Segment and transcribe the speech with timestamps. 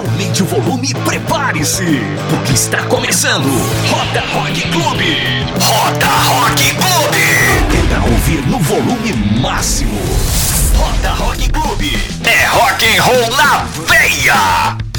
[0.00, 2.00] Aumente o volume e prepare-se,
[2.30, 3.44] porque está começando
[3.90, 5.44] Roda Rock Clube.
[5.60, 7.70] Roda Rock Clube.
[7.70, 10.00] Tenta ouvir no volume máximo.
[10.74, 11.98] Roda Rock Clube.
[12.24, 14.89] É rock and roll na veia.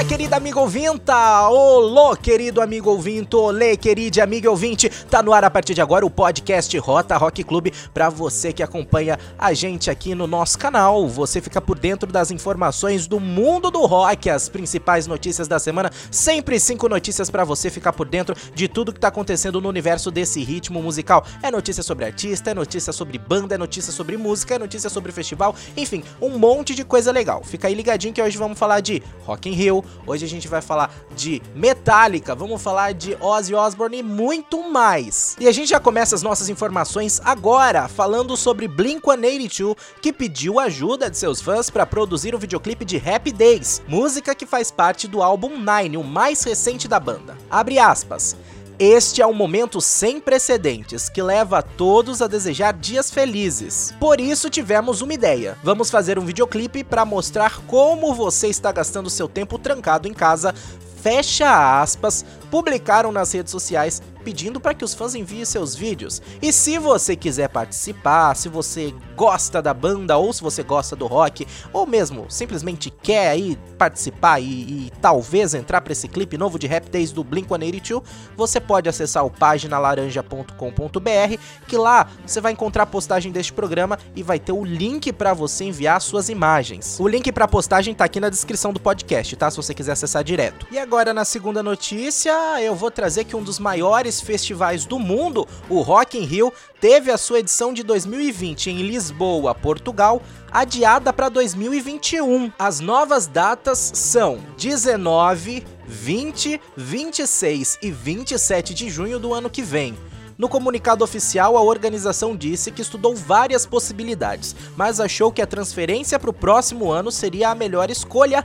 [0.00, 1.48] Olá, querida amiga ouvinta!
[1.50, 3.36] Olô, querido amigo ouvinte!
[3.36, 4.88] Olê, querida amiga ouvinte!
[4.88, 8.62] Tá no ar a partir de agora o podcast Rota Rock Clube para você que
[8.62, 11.06] acompanha a gente aqui no nosso canal.
[11.06, 15.90] Você fica por dentro das informações do mundo do rock, as principais notícias da semana,
[16.10, 20.10] sempre cinco notícias para você ficar por dentro de tudo que tá acontecendo no universo
[20.10, 21.26] desse ritmo musical.
[21.42, 25.12] É notícia sobre artista, é notícia sobre banda, é notícia sobre música, é notícia sobre
[25.12, 27.44] festival, enfim, um monte de coisa legal.
[27.44, 30.60] Fica aí ligadinho que hoje vamos falar de Rock in Rio, Hoje a gente vai
[30.60, 35.36] falar de Metallica, vamos falar de Ozzy Osbourne e muito mais.
[35.38, 41.10] E a gente já começa as nossas informações agora, falando sobre Blink-182, que pediu ajuda
[41.10, 45.22] de seus fãs para produzir o videoclipe de Happy Days, música que faz parte do
[45.22, 47.36] álbum Nine, o mais recente da banda.
[47.50, 48.36] Abre aspas.
[48.82, 53.94] Este é um momento sem precedentes que leva a todos a desejar dias felizes.
[54.00, 55.54] Por isso tivemos uma ideia.
[55.62, 60.54] Vamos fazer um videoclipe para mostrar como você está gastando seu tempo trancado em casa
[61.02, 66.22] fecha aspas, publicaram nas redes sociais pedindo para que os fãs enviem seus vídeos.
[66.40, 71.06] E se você quiser participar, se você gosta da banda ou se você gosta do
[71.06, 76.58] rock, ou mesmo simplesmente quer aí participar e, e talvez entrar para esse clipe novo
[76.58, 78.02] de Rap Days do Blink-182,
[78.36, 84.22] você pode acessar o paginalaranja.com.br, que lá você vai encontrar a postagem deste programa e
[84.22, 86.98] vai ter o link para você enviar suas imagens.
[87.00, 89.50] O link para a postagem tá aqui na descrição do podcast, tá?
[89.50, 90.66] Se você quiser acessar direto.
[90.70, 92.32] E agora na segunda notícia,
[92.62, 97.10] eu vou trazer que um dos maiores festivais do mundo, o Rock in Rio, teve
[97.10, 102.50] a sua edição de 2020 em Lisboa, Portugal, adiada para 2021.
[102.58, 109.94] As novas datas são 19, 20, 26 e 27 de junho do ano que vem.
[110.40, 116.18] No comunicado oficial, a organização disse que estudou várias possibilidades, mas achou que a transferência
[116.18, 118.42] para o próximo ano seria a melhor escolha.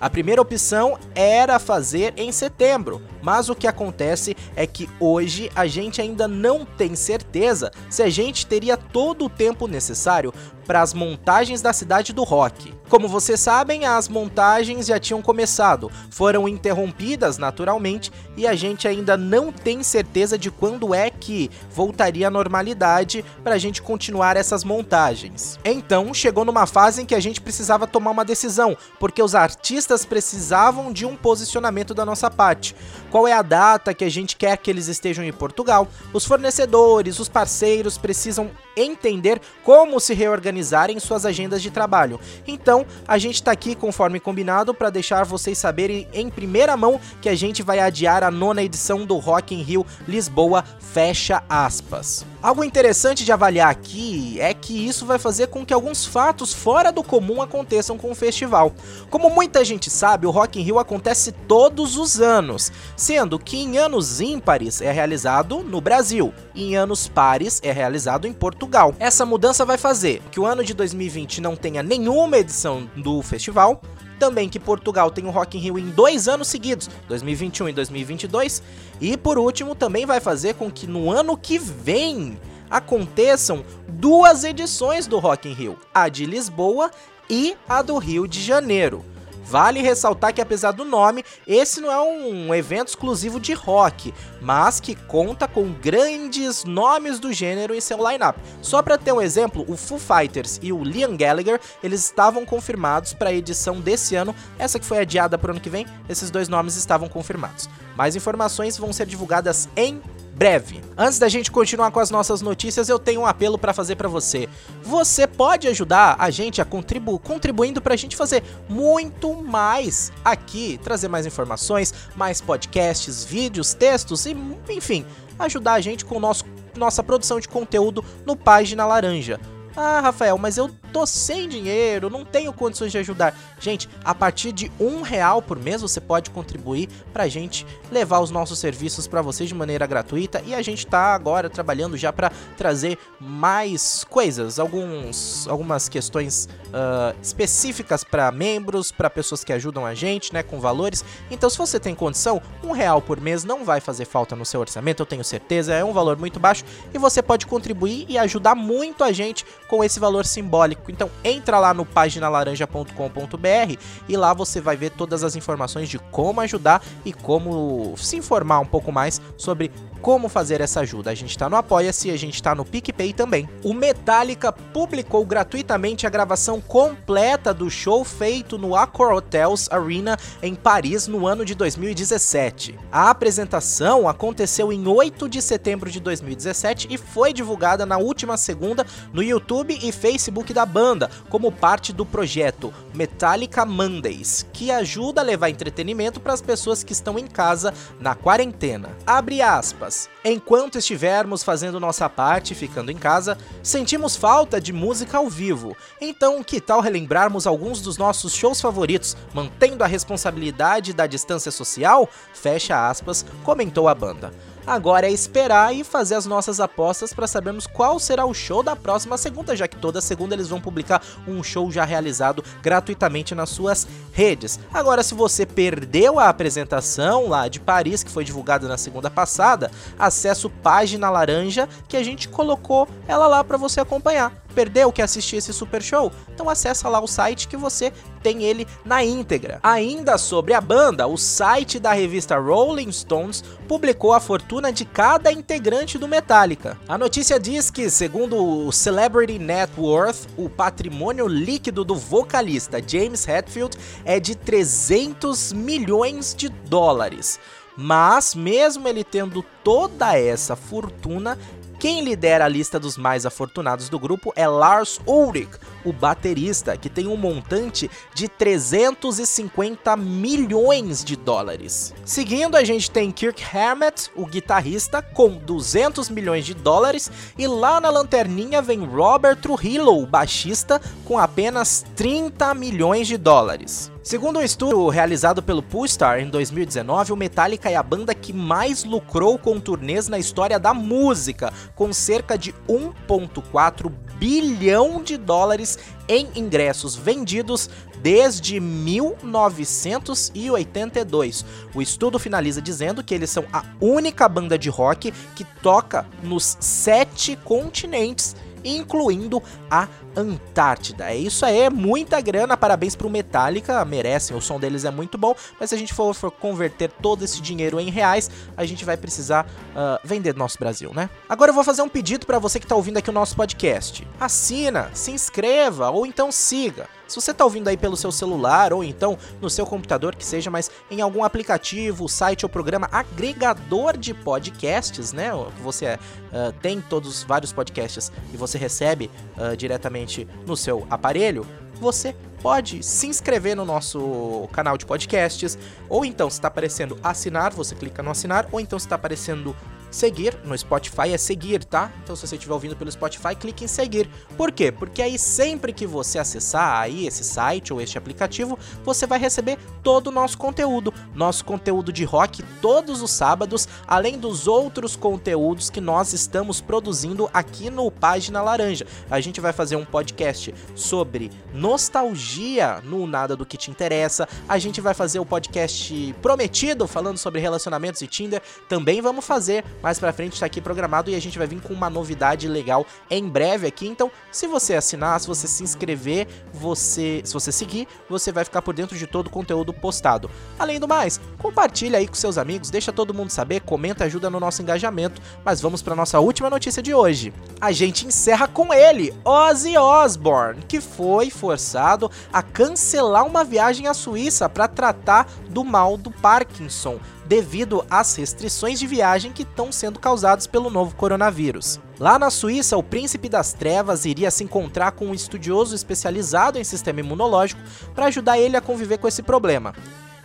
[0.00, 5.66] A primeira opção era fazer em setembro, mas o que acontece é que hoje a
[5.66, 10.32] gente ainda não tem certeza se a gente teria todo o tempo necessário
[10.68, 12.74] para as montagens da cidade do rock.
[12.90, 19.16] Como vocês sabem, as montagens já tinham começado, foram interrompidas naturalmente e a gente ainda
[19.16, 24.62] não tem certeza de quando é que voltaria à normalidade para a gente continuar essas
[24.62, 25.58] montagens.
[25.64, 30.04] Então chegou numa fase em que a gente precisava tomar uma decisão, porque os artistas
[30.04, 32.76] precisavam de um posicionamento da nossa parte.
[33.10, 35.88] Qual é a data que a gente quer que eles estejam em Portugal?
[36.12, 40.57] Os fornecedores, os parceiros precisam entender como se reorganizar
[40.90, 42.20] em suas agendas de trabalho.
[42.46, 47.28] Então, a gente está aqui conforme combinado para deixar vocês saberem em primeira mão que
[47.28, 52.24] a gente vai adiar a nona edição do Rock in Rio Lisboa, fecha aspas.
[52.40, 56.92] Algo interessante de avaliar aqui é que isso vai fazer com que alguns fatos fora
[56.92, 58.72] do comum aconteçam com o festival.
[59.10, 63.76] Como muita gente sabe, o Rock in Rio acontece todos os anos, sendo que em
[63.76, 68.94] anos ímpares é realizado no Brasil e em anos pares é realizado em Portugal.
[69.00, 73.82] Essa mudança vai fazer que o ano de 2020 não tenha nenhuma edição do festival,
[74.18, 78.62] também que Portugal tem o Rock in Rio em dois anos seguidos, 2021 e 2022.
[79.00, 85.06] E por último, também vai fazer com que no ano que vem aconteçam duas edições
[85.06, 86.90] do Rock in Rio, a de Lisboa
[87.30, 89.04] e a do Rio de Janeiro.
[89.48, 94.78] Vale ressaltar que, apesar do nome, esse não é um evento exclusivo de rock, mas
[94.78, 98.36] que conta com grandes nomes do gênero em seu lineup.
[98.60, 103.14] Só para ter um exemplo, o Foo Fighters e o Liam Gallagher eles estavam confirmados
[103.14, 106.30] para a edição desse ano, essa que foi adiada para o ano que vem, esses
[106.30, 107.70] dois nomes estavam confirmados.
[107.96, 110.02] Mais informações vão ser divulgadas em
[110.38, 110.80] breve.
[110.96, 114.08] Antes da gente continuar com as nossas notícias, eu tenho um apelo para fazer para
[114.08, 114.48] você.
[114.84, 120.78] Você pode ajudar a gente a contribu contribuindo para a gente fazer muito mais aqui,
[120.82, 124.36] trazer mais informações, mais podcasts, vídeos, textos e,
[124.70, 125.04] enfim,
[125.40, 126.44] ajudar a gente com nosso,
[126.76, 129.40] nossa produção de conteúdo no Página Laranja.
[129.76, 133.34] Ah, Rafael, mas eu tô sem dinheiro, não tenho condições de ajudar.
[133.60, 138.30] Gente, a partir de um real por mês você pode contribuir pra gente levar os
[138.30, 142.30] nossos serviços para vocês de maneira gratuita e a gente tá agora trabalhando já para
[142.56, 149.94] trazer mais coisas, alguns, algumas questões uh, específicas para membros, para pessoas que ajudam a
[149.94, 151.04] gente, né, com valores.
[151.30, 154.60] Então, se você tem condição, um real por mês não vai fazer falta no seu
[154.60, 158.54] orçamento, eu tenho certeza, é um valor muito baixo e você pode contribuir e ajudar
[158.54, 160.77] muito a gente com esse valor simbólico.
[160.88, 163.76] Então, entra lá no paginalaranja.com.br
[164.08, 168.60] e lá você vai ver todas as informações de como ajudar e como se informar
[168.60, 171.10] um pouco mais sobre como fazer essa ajuda.
[171.10, 173.48] A gente está no Apoia-se, a gente está no PicPay também.
[173.62, 180.54] O Metallica publicou gratuitamente a gravação completa do show feito no Accor Hotels Arena em
[180.54, 182.78] Paris no ano de 2017.
[182.90, 188.86] A apresentação aconteceu em 8 de setembro de 2017 e foi divulgada na última segunda
[189.12, 195.24] no YouTube e Facebook da banda, como parte do projeto Metallica Mondays, que ajuda a
[195.24, 198.90] levar entretenimento para as pessoas que estão em casa na quarentena.
[199.06, 199.87] Abre aspas.
[200.24, 205.76] Enquanto estivermos fazendo nossa parte, ficando em casa, sentimos falta de música ao vivo.
[206.00, 212.08] Então, que tal relembrarmos alguns dos nossos shows favoritos, mantendo a responsabilidade da distância social?
[212.34, 214.32] Fecha aspas, comentou a banda.
[214.68, 218.76] Agora é esperar e fazer as nossas apostas para sabermos qual será o show da
[218.76, 223.48] próxima segunda, já que toda segunda eles vão publicar um show já realizado gratuitamente nas
[223.48, 224.60] suas redes.
[224.70, 229.70] Agora, se você perdeu a apresentação lá de Paris, que foi divulgada na segunda passada,
[229.98, 235.00] acesse o Página Laranja, que a gente colocou ela lá para você acompanhar perdeu que
[235.00, 236.10] assistir esse super show?
[236.34, 237.92] Então acessa lá o site que você
[238.24, 239.60] tem ele na íntegra.
[239.62, 245.30] Ainda sobre a banda, o site da revista Rolling Stones publicou a fortuna de cada
[245.30, 246.76] integrante do Metallica.
[246.88, 253.28] A notícia diz que, segundo o Celebrity Net Worth, o patrimônio líquido do vocalista James
[253.28, 257.38] Hetfield é de 300 milhões de dólares.
[257.80, 261.38] Mas, mesmo ele tendo toda essa fortuna,
[261.78, 266.88] quem lidera a lista dos mais afortunados do grupo é Lars Ulrich, o baterista, que
[266.88, 271.94] tem um montante de 350 milhões de dólares.
[272.04, 277.80] Seguindo, a gente tem Kirk Hammett, o guitarrista, com 200 milhões de dólares, e lá
[277.80, 283.90] na lanterninha vem Robert Trujillo, o baixista, com apenas 30 milhões de dólares.
[284.08, 288.82] Segundo um estudo realizado pelo Poolstar em 2019, o Metallica é a banda que mais
[288.82, 295.78] lucrou com turnês na história da música, com cerca de 1,4 bilhão de dólares
[296.08, 297.68] em ingressos vendidos
[298.00, 301.44] desde 1982.
[301.74, 306.56] O estudo finaliza dizendo que eles são a única banda de rock que toca nos
[306.60, 311.10] sete continentes incluindo a Antártida.
[311.10, 315.16] É isso aí, é muita grana, parabéns pro Metallica, merecem, o som deles é muito
[315.16, 318.84] bom, mas se a gente for, for converter todo esse dinheiro em reais, a gente
[318.84, 321.08] vai precisar uh, vender do nosso Brasil, né?
[321.28, 324.06] Agora eu vou fazer um pedido para você que tá ouvindo aqui o nosso podcast.
[324.18, 326.97] Assina, se inscreva ou então siga.
[327.08, 330.50] Se você está ouvindo aí pelo seu celular ou então no seu computador, que seja,
[330.50, 335.30] mas em algum aplicativo, site ou programa agregador de podcasts, né?
[335.62, 341.46] Você uh, tem todos vários podcasts e você recebe uh, diretamente no seu aparelho,
[341.80, 347.52] você pode se inscrever no nosso canal de podcasts, ou então se está aparecendo assinar,
[347.52, 349.56] você clica no assinar, ou então se está aparecendo
[349.90, 351.90] Seguir no Spotify é seguir, tá?
[352.02, 354.08] Então se você estiver ouvindo pelo Spotify, clique em seguir.
[354.36, 354.70] Por quê?
[354.70, 359.58] Porque aí sempre que você acessar aí esse site ou este aplicativo, você vai receber
[359.82, 360.92] todo o nosso conteúdo.
[361.14, 367.30] Nosso conteúdo de rock todos os sábados, além dos outros conteúdos que nós estamos produzindo
[367.32, 368.86] aqui no Página Laranja.
[369.10, 374.28] A gente vai fazer um podcast sobre nostalgia no Nada do que te interessa.
[374.48, 378.42] A gente vai fazer o podcast prometido falando sobre relacionamentos e Tinder.
[378.68, 381.72] Também vamos fazer mais pra frente tá aqui programado e a gente vai vir com
[381.72, 383.86] uma novidade legal em breve aqui.
[383.86, 388.62] Então, se você assinar, se você se inscrever, você, se você seguir, você vai ficar
[388.62, 390.30] por dentro de todo o conteúdo postado.
[390.58, 394.40] Além do mais, compartilha aí com seus amigos, deixa todo mundo saber, comenta, ajuda no
[394.40, 395.20] nosso engajamento.
[395.44, 397.32] Mas vamos para nossa última notícia de hoje.
[397.60, 403.94] A gente encerra com ele, Ozzy Osbourne, que foi forçado a cancelar uma viagem à
[403.94, 410.00] Suíça para tratar do mal do Parkinson devido às restrições de viagem que estão sendo
[410.00, 411.78] causadas pelo novo coronavírus.
[412.00, 416.64] Lá na Suíça, o Príncipe das Trevas iria se encontrar com um estudioso especializado em
[416.64, 417.60] sistema imunológico
[417.94, 419.74] para ajudar ele a conviver com esse problema.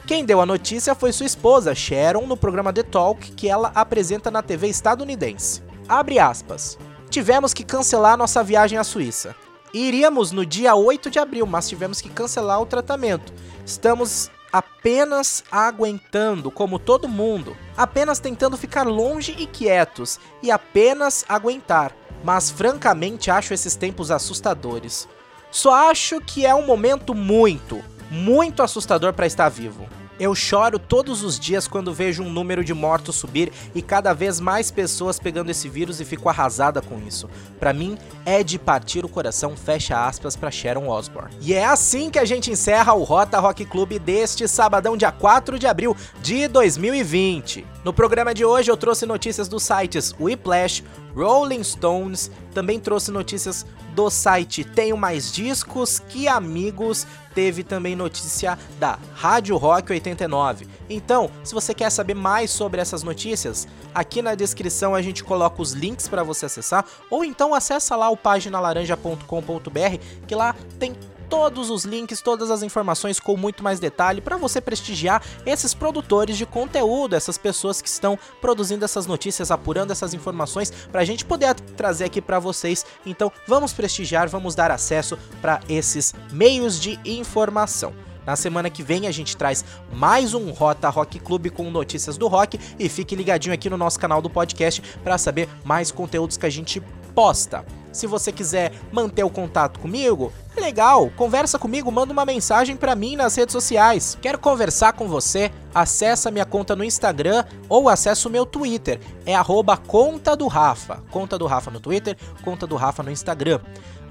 [0.07, 4.31] Quem deu a notícia foi sua esposa, Sharon, no programa The Talk que ela apresenta
[4.31, 5.61] na TV estadunidense.
[5.87, 6.77] Abre aspas.
[7.09, 9.35] Tivemos que cancelar nossa viagem à Suíça.
[9.73, 13.33] Iríamos no dia 8 de abril, mas tivemos que cancelar o tratamento.
[13.65, 21.91] Estamos apenas aguentando, como todo mundo, apenas tentando ficar longe e quietos e apenas aguentar.
[22.23, 25.09] Mas francamente acho esses tempos assustadores.
[25.49, 29.87] Só acho que é um momento muito, muito assustador para estar vivo.
[30.19, 34.39] Eu choro todos os dias quando vejo um número de mortos subir e cada vez
[34.39, 37.29] mais pessoas pegando esse vírus e fico arrasada com isso.
[37.59, 41.35] Para mim, é de partir o coração, fecha aspas para Sharon Osbourne.
[41.41, 45.57] E é assim que a gente encerra o Rota Rock Club deste sabadão, dia 4
[45.57, 47.72] de abril de 2020.
[47.83, 53.65] No programa de hoje eu trouxe notícias dos sites Whiplash, Rolling Stones, também trouxe notícias
[53.93, 60.65] do site Tenho Mais Discos que Amigos, teve também notícia da Rádio Rock 89.
[60.89, 65.61] Então, se você quer saber mais sobre essas notícias, aqui na descrição a gente coloca
[65.61, 70.95] os links para você acessar, ou então acessa lá o paginalaranja.com.br, que lá tem
[71.29, 76.37] todos os links, todas as informações com muito mais detalhe para você prestigiar esses produtores
[76.37, 81.25] de conteúdo, essas pessoas que estão produzindo essas notícias, apurando essas informações para a gente
[81.25, 82.85] poder trazer aqui para vocês.
[83.05, 87.93] Então, vamos prestigiar, vamos dar acesso para esses meios de informação.
[88.25, 92.27] Na semana que vem a gente traz mais um Rota Rock Clube com notícias do
[92.27, 96.45] rock e fique ligadinho aqui no nosso canal do podcast para saber mais conteúdos que
[96.45, 96.81] a gente
[97.13, 97.65] posta.
[97.93, 102.95] Se você quiser manter o contato comigo, é legal, conversa comigo, manda uma mensagem para
[102.95, 104.17] mim nas redes sociais.
[104.21, 105.51] Quero conversar com você?
[105.73, 108.99] Acesse minha conta no Instagram ou acesse o meu Twitter.
[109.25, 111.03] É arroba conta do Rafa.
[111.11, 113.59] Conta do Rafa no Twitter, conta do Rafa no Instagram.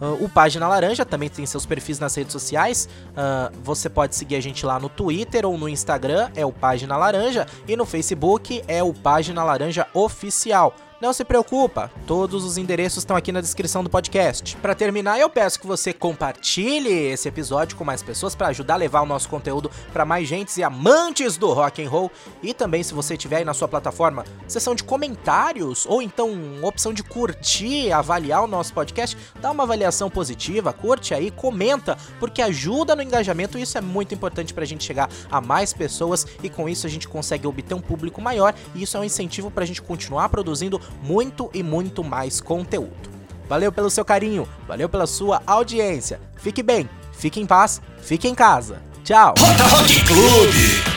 [0.01, 2.89] Uh, o Página Laranja também tem seus perfis nas redes sociais.
[3.11, 6.97] Uh, você pode seguir a gente lá no Twitter ou no Instagram, é o Página
[6.97, 7.47] Laranja.
[7.69, 10.75] E no Facebook é o Página Laranja Oficial.
[11.03, 14.57] Não se preocupa, todos os endereços estão aqui na descrição do podcast.
[14.59, 18.77] Para terminar, eu peço que você compartilhe esse episódio com mais pessoas para ajudar a
[18.77, 22.09] levar o nosso conteúdo para mais gente e amantes do rock and roll.
[22.41, 26.31] E também, se você tiver aí na sua plataforma seção de comentários ou então
[26.63, 32.41] opção de curtir, avaliar o nosso podcast, dá uma avaliação positiva, curte aí, comenta, porque
[32.41, 36.25] ajuda no engajamento e isso é muito importante para a gente chegar a mais pessoas
[36.45, 39.51] e com isso a gente consegue obter um público maior e isso é um incentivo
[39.51, 43.11] para a gente continuar produzindo muito e muito mais conteúdo.
[43.49, 46.21] Valeu pelo seu carinho, valeu pela sua audiência.
[46.37, 48.83] Fique bem, fique em paz, fique em casa.
[49.05, 49.35] Tchau.
[49.39, 50.92] Rock Clube.